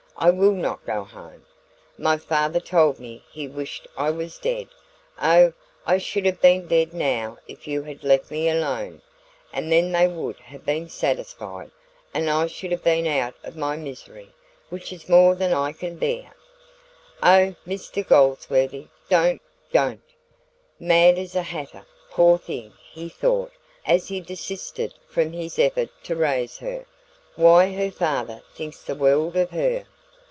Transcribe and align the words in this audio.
I 0.17 0.29
will 0.29 0.51
not 0.51 0.85
go 0.85 1.03
home! 1.03 1.47
My 1.97 2.15
father 2.15 2.59
told 2.59 2.99
me 2.99 3.23
he 3.31 3.47
wished 3.47 3.87
I 3.97 4.11
was 4.11 4.37
dead. 4.37 4.67
Oh, 5.19 5.53
I 5.83 5.97
should 5.97 6.27
have 6.27 6.39
been 6.39 6.67
dead 6.67 6.93
now 6.93 7.39
if 7.47 7.65
you 7.65 7.81
had 7.81 8.03
left 8.03 8.29
me 8.29 8.47
alone, 8.47 9.01
and 9.51 9.71
then 9.71 9.91
they 9.91 10.07
would 10.07 10.35
have 10.41 10.63
been 10.63 10.89
satisfied, 10.89 11.71
and 12.13 12.29
I 12.29 12.45
should 12.45 12.69
have 12.69 12.83
been 12.83 13.07
out 13.07 13.33
of 13.43 13.55
my 13.57 13.75
misery, 13.77 14.29
which 14.69 14.93
is 14.93 15.09
more 15.09 15.33
than 15.33 15.53
I 15.55 15.71
can 15.71 15.95
bear. 15.97 16.35
Oh, 17.23 17.55
Mr 17.65 18.07
Goldsworthy, 18.07 18.89
don't 19.09 19.41
don't!" 19.73 20.03
"Mad 20.79 21.17
as 21.17 21.33
a 21.35 21.41
hatter, 21.41 21.87
poor 22.11 22.37
thing," 22.37 22.73
he 22.91 23.09
thought, 23.09 23.51
as 23.87 24.09
he 24.09 24.19
desisted 24.21 24.93
from 25.07 25.31
his 25.33 25.57
effort 25.57 25.89
to 26.03 26.15
raise 26.15 26.59
her. 26.59 26.85
"Why, 27.35 27.73
her 27.73 27.89
father 27.89 28.43
thinks 28.53 28.83
the 28.83 28.93
world 28.93 29.35
of 29.35 29.49
her!" 29.49 29.85